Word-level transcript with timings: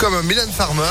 comme 0.00 0.22
Mylène 0.22 0.50
Farmer. 0.50 0.82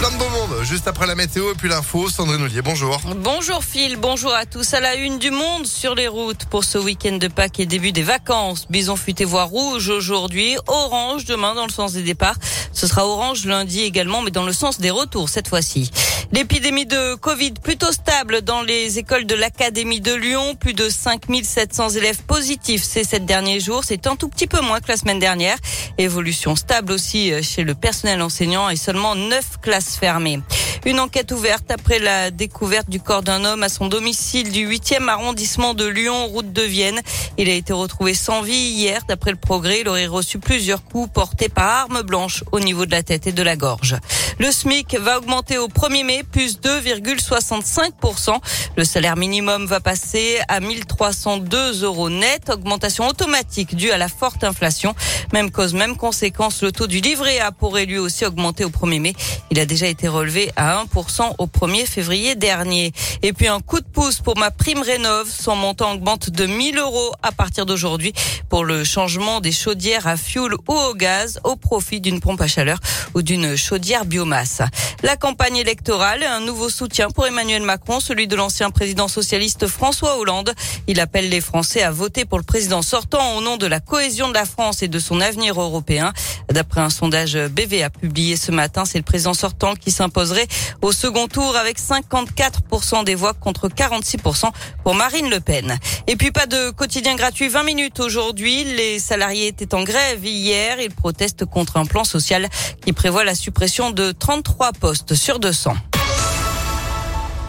Plein 0.00 0.10
de 0.10 0.16
beau 0.16 0.28
monde, 0.30 0.64
juste 0.64 0.88
après 0.88 1.06
la 1.06 1.14
météo 1.14 1.52
et 1.52 1.54
puis 1.54 1.68
l'info, 1.68 2.08
Sandrine 2.08 2.42
Ollier, 2.42 2.62
bonjour. 2.62 3.00
Bonjour 3.18 3.62
Phil, 3.62 3.96
bonjour 3.96 4.34
à 4.34 4.44
tous. 4.44 4.74
À 4.74 4.80
la 4.80 4.96
une 4.96 5.18
du 5.18 5.30
monde 5.30 5.66
sur 5.66 5.94
les 5.94 6.08
routes 6.08 6.46
pour 6.46 6.64
ce 6.64 6.78
week-end 6.78 7.18
de 7.18 7.28
Pâques 7.28 7.60
et 7.60 7.66
début 7.66 7.92
des 7.92 8.02
vacances. 8.02 8.66
Bison 8.70 8.96
futé 8.96 9.24
voie 9.24 9.44
rouge 9.44 9.88
aujourd'hui, 9.88 10.56
orange 10.66 11.26
demain 11.26 11.54
dans 11.54 11.66
le 11.66 11.70
sens 11.70 11.92
des 11.92 12.02
départs. 12.02 12.36
Ce 12.72 12.88
sera 12.88 13.06
orange 13.06 13.44
lundi 13.44 13.82
également, 13.82 14.22
mais 14.22 14.32
dans 14.32 14.46
le 14.46 14.52
sens 14.52 14.80
des 14.80 14.90
retours 14.90 15.28
cette 15.28 15.46
fois-ci. 15.46 15.92
L'épidémie 16.32 16.86
de 16.86 17.16
Covid 17.16 17.54
plutôt 17.62 17.90
stable 17.90 18.42
dans 18.42 18.62
les 18.62 19.00
écoles 19.00 19.26
de 19.26 19.34
l'Académie 19.34 20.00
de 20.00 20.14
Lyon. 20.14 20.54
Plus 20.54 20.74
de 20.74 20.88
5700 20.88 21.90
élèves 21.90 22.22
positifs 22.22 22.84
ces 22.84 23.02
sept 23.02 23.26
derniers 23.26 23.58
jours. 23.58 23.82
C'est 23.84 24.06
un 24.06 24.14
tout 24.14 24.28
petit 24.28 24.46
peu 24.46 24.60
moins 24.60 24.78
que 24.78 24.88
la 24.88 24.96
semaine 24.96 25.18
dernière. 25.18 25.56
Évolution 25.98 26.54
stable 26.54 26.92
aussi 26.92 27.32
chez 27.42 27.64
le 27.64 27.74
personnel 27.74 28.22
enseignant 28.22 28.68
et 28.68 28.76
seulement 28.76 29.16
9 29.16 29.58
classes 29.60 29.96
fermées. 29.96 30.40
Une 30.86 30.98
enquête 30.98 31.30
ouverte 31.30 31.70
après 31.70 31.98
la 31.98 32.30
découverte 32.30 32.88
du 32.88 33.00
corps 33.00 33.22
d'un 33.22 33.44
homme 33.44 33.62
à 33.62 33.68
son 33.68 33.86
domicile 33.86 34.50
du 34.50 34.66
8e 34.66 35.08
arrondissement 35.08 35.74
de 35.74 35.84
Lyon, 35.86 36.26
route 36.26 36.54
de 36.54 36.62
Vienne. 36.62 37.02
Il 37.36 37.50
a 37.50 37.52
été 37.52 37.74
retrouvé 37.74 38.14
sans 38.14 38.40
vie 38.40 38.54
hier. 38.54 39.02
D'après 39.06 39.30
le 39.30 39.36
progrès, 39.36 39.80
il 39.80 39.88
aurait 39.88 40.06
reçu 40.06 40.38
plusieurs 40.38 40.82
coups 40.82 41.12
portés 41.12 41.50
par 41.50 41.68
arme 41.68 42.00
blanche 42.00 42.44
au 42.52 42.60
niveau 42.60 42.86
de 42.86 42.92
la 42.92 43.02
tête 43.02 43.26
et 43.26 43.32
de 43.32 43.42
la 43.42 43.56
gorge. 43.56 43.96
Le 44.38 44.50
SMIC 44.50 44.96
va 44.98 45.18
augmenter 45.18 45.58
au 45.58 45.68
1er 45.68 46.02
mai, 46.02 46.22
plus 46.22 46.58
2,65%. 46.60 48.38
Le 48.76 48.84
salaire 48.84 49.16
minimum 49.16 49.66
va 49.66 49.80
passer 49.80 50.38
à 50.48 50.60
1302 50.60 51.84
euros 51.84 52.08
net. 52.08 52.48
Augmentation 52.48 53.06
automatique 53.06 53.76
due 53.76 53.90
à 53.90 53.98
la 53.98 54.08
forte 54.08 54.44
inflation. 54.44 54.94
Même 55.34 55.50
cause, 55.50 55.74
même 55.74 55.98
conséquence, 55.98 56.62
le 56.62 56.72
taux 56.72 56.86
du 56.86 57.00
livret 57.00 57.38
A 57.38 57.52
pourrait 57.52 57.84
lui 57.84 57.98
aussi 57.98 58.24
augmenter 58.24 58.64
au 58.64 58.70
1er 58.70 59.00
mai. 59.00 59.12
Il 59.50 59.60
a 59.60 59.66
déjà 59.66 59.86
été 59.86 60.08
relevé 60.08 60.50
à 60.56 60.69
1% 60.74 61.34
au 61.38 61.46
1er 61.46 61.86
février 61.86 62.34
dernier. 62.34 62.92
Et 63.22 63.32
puis 63.32 63.48
un 63.48 63.60
coup 63.60 63.80
de 63.80 63.86
pouce 63.86 64.20
pour 64.20 64.36
ma 64.36 64.50
prime 64.50 64.82
rénov. 64.82 65.28
Son 65.30 65.56
montant 65.56 65.92
augmente 65.92 66.30
de 66.30 66.46
1000 66.46 66.78
euros 66.78 67.12
à 67.22 67.32
partir 67.32 67.66
d'aujourd'hui 67.66 68.12
pour 68.48 68.64
le 68.64 68.84
changement 68.84 69.40
des 69.40 69.52
chaudières 69.52 70.06
à 70.06 70.16
fioul 70.16 70.54
ou 70.68 70.72
au 70.72 70.94
gaz 70.94 71.40
au 71.44 71.56
profit 71.56 72.00
d'une 72.00 72.20
pompe 72.20 72.40
à 72.40 72.46
chaleur 72.46 72.78
ou 73.14 73.22
d'une 73.22 73.56
chaudière 73.56 74.04
biomasse. 74.04 74.62
La 75.02 75.16
campagne 75.16 75.56
électorale, 75.56 76.22
un 76.22 76.40
nouveau 76.40 76.68
soutien 76.68 77.08
pour 77.08 77.26
Emmanuel 77.26 77.62
Macron, 77.62 78.00
celui 78.00 78.26
de 78.26 78.36
l'ancien 78.36 78.70
président 78.70 79.08
socialiste 79.08 79.66
François 79.66 80.18
Hollande. 80.18 80.52
Il 80.86 81.00
appelle 81.00 81.28
les 81.28 81.40
Français 81.40 81.82
à 81.82 81.90
voter 81.90 82.24
pour 82.24 82.38
le 82.38 82.44
président 82.44 82.82
sortant 82.82 83.36
au 83.36 83.40
nom 83.40 83.56
de 83.56 83.66
la 83.66 83.80
cohésion 83.80 84.28
de 84.28 84.34
la 84.34 84.44
France 84.44 84.82
et 84.82 84.88
de 84.88 84.98
son 84.98 85.20
avenir 85.20 85.60
européen. 85.60 86.12
D'après 86.52 86.80
un 86.80 86.90
sondage 86.90 87.36
BVA 87.36 87.90
publié 87.90 88.36
ce 88.36 88.52
matin, 88.52 88.84
c'est 88.84 88.98
le 88.98 89.04
président 89.04 89.34
sortant 89.34 89.74
qui 89.74 89.90
s'imposerait 89.90 90.46
au 90.82 90.92
second 90.92 91.28
tour 91.28 91.56
avec 91.56 91.78
54% 91.78 93.04
des 93.04 93.14
voix 93.14 93.34
contre 93.34 93.68
46% 93.68 94.50
pour 94.84 94.94
Marine 94.94 95.30
Le 95.30 95.40
Pen. 95.40 95.78
Et 96.06 96.16
puis 96.16 96.30
pas 96.30 96.46
de 96.46 96.70
quotidien 96.70 97.16
gratuit 97.16 97.48
20 97.48 97.62
minutes 97.64 98.00
aujourd'hui. 98.00 98.64
Les 98.64 98.98
salariés 98.98 99.48
étaient 99.48 99.74
en 99.74 99.82
grève 99.82 100.24
hier. 100.24 100.80
Ils 100.80 100.94
protestent 100.94 101.44
contre 101.44 101.76
un 101.76 101.86
plan 101.86 102.04
social 102.04 102.48
qui 102.84 102.92
prévoit 102.92 103.24
la 103.24 103.34
suppression 103.34 103.90
de 103.90 104.12
33 104.12 104.72
postes 104.72 105.14
sur 105.14 105.38
200. 105.38 105.74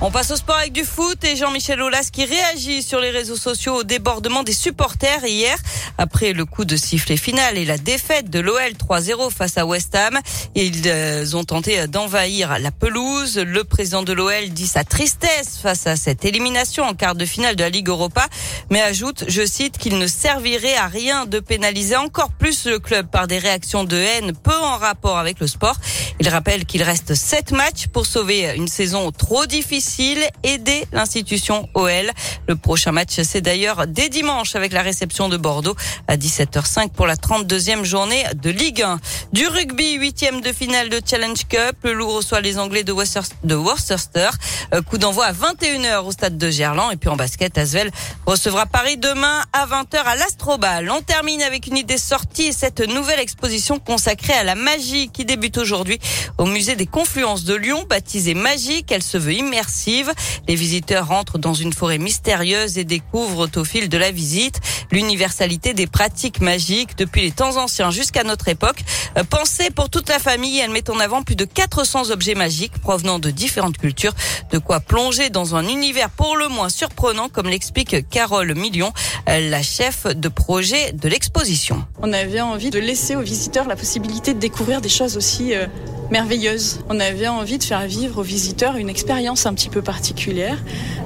On 0.00 0.12
passe 0.12 0.30
au 0.30 0.36
sport 0.36 0.54
avec 0.54 0.72
du 0.72 0.84
foot 0.84 1.24
et 1.24 1.34
Jean-Michel 1.34 1.82
Aulas 1.82 2.10
qui 2.12 2.24
réagit 2.24 2.84
sur 2.84 3.00
les 3.00 3.10
réseaux 3.10 3.36
sociaux 3.36 3.78
au 3.78 3.82
débordement 3.82 4.44
des 4.44 4.52
supporters 4.52 5.24
hier 5.24 5.58
après 5.98 6.32
le 6.32 6.44
coup 6.44 6.64
de 6.64 6.76
sifflet 6.76 7.16
final 7.16 7.58
et 7.58 7.64
la 7.64 7.78
défaite 7.78 8.30
de 8.30 8.38
l'OL 8.38 8.74
3-0 8.74 9.32
face 9.32 9.58
à 9.58 9.66
West 9.66 9.96
Ham. 9.96 10.16
Ils 10.54 10.82
euh, 10.86 11.26
ont 11.34 11.42
tenté 11.42 11.88
d'envahir 11.88 12.60
la 12.60 12.70
pelouse. 12.70 13.38
Le 13.38 13.64
président 13.64 14.04
de 14.04 14.12
l'OL 14.12 14.50
dit 14.50 14.68
sa 14.68 14.84
tristesse 14.84 15.58
face 15.60 15.88
à 15.88 15.96
cette 15.96 16.24
élimination 16.24 16.84
en 16.84 16.94
quart 16.94 17.16
de 17.16 17.24
finale 17.24 17.56
de 17.56 17.64
la 17.64 17.68
Ligue 17.68 17.88
Europa, 17.88 18.24
mais 18.70 18.80
ajoute, 18.80 19.24
je 19.26 19.44
cite, 19.44 19.78
qu'il 19.78 19.98
ne 19.98 20.06
servirait 20.06 20.76
à 20.76 20.86
rien 20.86 21.26
de 21.26 21.40
pénaliser 21.40 21.96
encore 21.96 22.30
plus 22.30 22.66
le 22.66 22.78
club 22.78 23.08
par 23.10 23.26
des 23.26 23.38
réactions 23.38 23.82
de 23.82 23.96
haine 23.96 24.32
peu 24.32 24.56
en 24.56 24.76
rapport 24.76 25.18
avec 25.18 25.40
le 25.40 25.48
sport. 25.48 25.76
Il 26.20 26.28
rappelle 26.28 26.66
qu'il 26.66 26.84
reste 26.84 27.16
sept 27.16 27.50
matchs 27.50 27.88
pour 27.88 28.06
sauver 28.06 28.54
une 28.54 28.68
saison 28.68 29.10
trop 29.10 29.44
difficile 29.46 29.87
aider 30.42 30.84
l'institution 30.92 31.68
OL. 31.74 32.10
Le 32.46 32.56
prochain 32.56 32.92
match, 32.92 33.20
c'est 33.22 33.40
d'ailleurs 33.40 33.86
dès 33.86 34.08
dimanche 34.08 34.54
avec 34.54 34.72
la 34.72 34.82
réception 34.82 35.28
de 35.28 35.36
Bordeaux 35.36 35.76
à 36.06 36.16
17h05 36.16 36.90
pour 36.90 37.06
la 37.06 37.16
32e 37.16 37.84
journée 37.84 38.24
de 38.34 38.50
Ligue 38.50 38.82
1. 38.82 38.98
Du 39.32 39.46
rugby, 39.46 39.94
huitième 39.94 40.40
de 40.40 40.52
finale 40.52 40.88
de 40.88 41.00
Challenge 41.04 41.46
Cup. 41.48 41.76
Le 41.84 41.92
Loup 41.92 42.08
reçoit 42.08 42.40
les 42.40 42.58
Anglais 42.58 42.84
de, 42.84 42.92
Worcester. 42.92 44.30
Euh, 44.74 44.82
coup 44.82 44.98
d'envoi 44.98 45.26
à 45.26 45.32
21h 45.32 46.04
au 46.04 46.12
stade 46.12 46.38
de 46.38 46.50
Gerland. 46.50 46.92
Et 46.92 46.96
puis 46.96 47.08
en 47.08 47.16
basket, 47.16 47.56
Asvel 47.58 47.90
recevra 48.26 48.66
Paris 48.66 48.96
demain 48.96 49.44
à 49.52 49.66
20h 49.66 49.96
à 50.04 50.16
l'Astrobal. 50.16 50.90
On 50.90 51.00
termine 51.00 51.42
avec 51.42 51.66
une 51.66 51.76
idée 51.76 51.98
sortie 51.98 52.48
et 52.48 52.52
cette 52.52 52.80
nouvelle 52.80 53.20
exposition 53.20 53.78
consacrée 53.78 54.34
à 54.34 54.44
la 54.44 54.54
magie 54.54 55.08
qui 55.08 55.24
débute 55.24 55.58
aujourd'hui 55.58 55.98
au 56.36 56.46
musée 56.46 56.76
des 56.76 56.86
Confluences 56.86 57.44
de 57.44 57.54
Lyon, 57.54 57.84
baptisée 57.88 58.34
Magique. 58.34 58.90
Elle 58.92 59.02
se 59.02 59.18
veut 59.18 59.34
immersive 59.34 59.77
les 60.48 60.54
visiteurs 60.54 61.06
rentrent 61.08 61.38
dans 61.38 61.54
une 61.54 61.72
forêt 61.72 61.98
mystérieuse 61.98 62.78
et 62.78 62.84
découvrent 62.84 63.48
au 63.56 63.64
fil 63.64 63.88
de 63.88 63.98
la 63.98 64.10
visite 64.10 64.60
l'universalité 64.90 65.74
des 65.74 65.86
pratiques 65.86 66.40
magiques 66.40 66.96
depuis 66.96 67.22
les 67.22 67.30
temps 67.30 67.56
anciens 67.56 67.90
jusqu'à 67.90 68.24
notre 68.24 68.48
époque. 68.48 68.82
Euh, 69.16 69.24
pensée 69.24 69.70
pour 69.70 69.90
toute 69.90 70.08
la 70.08 70.18
famille, 70.18 70.58
elle 70.58 70.70
met 70.70 70.90
en 70.90 70.98
avant 70.98 71.22
plus 71.22 71.36
de 71.36 71.44
400 71.44 72.10
objets 72.10 72.34
magiques 72.34 72.78
provenant 72.78 73.18
de 73.18 73.30
différentes 73.30 73.78
cultures, 73.78 74.14
de 74.50 74.58
quoi 74.58 74.80
plonger 74.80 75.30
dans 75.30 75.54
un 75.54 75.66
univers 75.68 76.10
pour 76.10 76.36
le 76.36 76.48
moins 76.48 76.68
surprenant, 76.68 77.28
comme 77.28 77.48
l'explique 77.48 78.08
Carole 78.08 78.54
Million, 78.54 78.92
euh, 79.28 79.48
la 79.50 79.62
chef 79.62 80.06
de 80.06 80.28
projet 80.28 80.92
de 80.92 81.08
l'exposition. 81.08 81.84
On 82.02 82.12
avait 82.12 82.40
envie 82.40 82.70
de 82.70 82.78
laisser 82.78 83.16
aux 83.16 83.22
visiteurs 83.22 83.68
la 83.68 83.76
possibilité 83.76 84.34
de 84.34 84.38
découvrir 84.38 84.80
des 84.80 84.88
choses 84.88 85.16
aussi 85.16 85.54
euh, 85.54 85.66
merveilleuse. 86.10 86.80
On 86.88 87.00
avait 87.00 87.28
envie 87.28 87.58
de 87.58 87.64
faire 87.64 87.86
vivre 87.86 88.18
aux 88.18 88.22
visiteurs 88.22 88.76
une 88.76 88.88
expérience 88.88 89.46
un 89.46 89.54
petit 89.54 89.68
peu 89.68 89.82
particulière, 89.82 90.58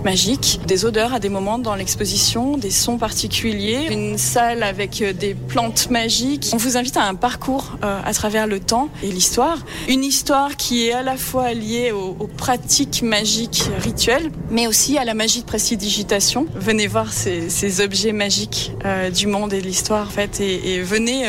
magique, 0.05 0.61
des 0.67 0.85
odeurs 0.85 1.15
à 1.15 1.19
des 1.19 1.29
moments 1.29 1.59
dans 1.59 1.75
l'exposition, 1.75 2.57
des 2.57 2.71
sons 2.71 2.99
particuliers, 2.99 3.89
une 3.91 4.19
salle 4.19 4.63
avec 4.63 5.03
euh, 5.03 5.13
des 5.13 5.35
plantes 5.35 5.91
magiques. 5.91 6.51
On 6.53 6.57
vous 6.57 6.77
invite 6.77 6.97
à 6.97 7.05
un 7.05 7.15
parcours 7.15 7.79
euh, 7.85 8.01
à 8.05 8.13
travers 8.13 8.47
le 8.47 8.61
temps 8.61 8.89
et 9.03 9.09
l'histoire. 9.09 9.59
Une 9.89 10.05
histoire 10.05 10.57
qui 10.57 10.87
est 10.87 10.93
à 10.93 11.03
la 11.03 11.17
fois 11.17 11.53
liée 11.53 11.93
aux, 11.93 12.13
pratiques 12.37 13.03
magiques 13.03 13.65
rituelles, 13.79 14.31
mais 14.51 14.67
aussi 14.67 14.99
à 14.99 15.05
la 15.05 15.15
magie 15.15 15.41
de 15.41 15.47
prestidigitation. 15.47 16.47
Venez 16.55 16.87
voir 16.87 17.13
ces, 17.13 17.81
objets 17.81 18.13
magiques 18.13 18.73
euh, 18.85 19.11
du 19.11 19.27
monde 19.27 19.53
et 19.53 19.61
de 19.61 19.67
l'histoire 19.67 20.07
en 20.07 20.11
fait 20.11 20.41
et, 20.41 20.83
venez 20.83 21.27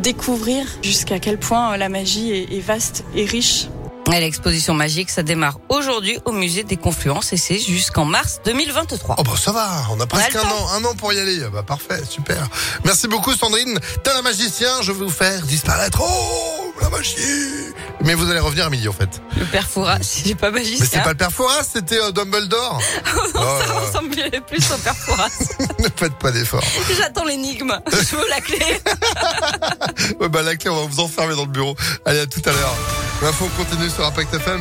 découvrir 0.00 0.66
jusqu'à 0.82 1.18
quel 1.18 1.38
point 1.38 1.76
la 1.76 1.88
magie 1.88 2.32
est 2.32 2.60
vaste 2.60 3.04
et 3.14 3.24
riche. 3.24 3.68
L'exposition 4.18 4.74
magique, 4.74 5.08
ça 5.08 5.22
démarre 5.22 5.60
aujourd'hui 5.68 6.18
au 6.24 6.32
musée 6.32 6.64
des 6.64 6.76
Confluences 6.76 7.32
et 7.32 7.36
c'est 7.36 7.58
jusqu'en 7.58 8.04
mars 8.04 8.40
2023. 8.44 9.14
Oh 9.18 9.22
bah 9.22 9.30
ça 9.36 9.52
va, 9.52 9.84
on 9.92 10.00
a 10.00 10.06
presque 10.06 10.34
un 10.34 10.42
an, 10.42 10.68
un 10.74 10.84
an 10.84 10.94
pour 10.94 11.12
y 11.12 11.20
aller. 11.20 11.38
Bah 11.52 11.62
parfait, 11.62 12.02
super. 12.08 12.48
Merci 12.84 13.06
beaucoup 13.06 13.32
Sandrine. 13.34 13.78
T'es 14.02 14.10
un 14.10 14.22
magicien, 14.22 14.82
je 14.82 14.90
vais 14.90 15.04
vous 15.04 15.10
faire 15.10 15.42
disparaître. 15.42 16.02
Oh, 16.02 16.59
la 16.80 16.88
magie 16.88 17.72
Mais 18.02 18.14
vous 18.14 18.30
allez 18.30 18.40
revenir 18.40 18.66
à 18.66 18.70
midi 18.70 18.88
en 18.88 18.92
fait. 18.92 19.20
Le 19.36 19.44
père 19.44 19.66
Fouras, 19.68 19.98
j'ai 20.24 20.34
pas 20.34 20.50
magicien. 20.50 20.78
Mais 20.80 20.86
c'est 20.86 21.02
pas 21.02 21.10
le 21.10 21.16
père 21.16 21.32
Fouras, 21.32 21.62
c'était 21.62 22.00
euh, 22.00 22.10
Dumbledore. 22.12 22.80
oh 23.16 23.18
non, 23.34 23.40
oh 23.42 23.60
ça 23.66 23.72
ressemblait 23.74 24.40
plus 24.46 24.70
au 24.72 24.76
père 24.78 24.96
Fouras. 24.96 25.28
ne 25.78 25.88
faites 25.94 26.14
pas 26.14 26.32
d'efforts. 26.32 26.64
J'attends 26.96 27.24
l'énigme. 27.24 27.78
Je 27.90 28.16
veux 28.16 28.28
la 28.28 28.40
clé. 28.40 28.58
ouais 30.20 30.28
bah 30.28 30.42
la 30.42 30.56
clé, 30.56 30.70
on 30.70 30.76
va 30.76 30.86
vous 30.86 31.00
enfermer 31.00 31.34
dans 31.34 31.44
le 31.44 31.50
bureau. 31.52 31.76
Allez, 32.04 32.20
à 32.20 32.26
tout 32.26 32.42
à 32.44 32.50
l'heure. 32.50 32.76
L'info 33.22 33.48
continue 33.56 33.90
sur 33.90 34.04
Impact 34.04 34.34
FM. 34.34 34.58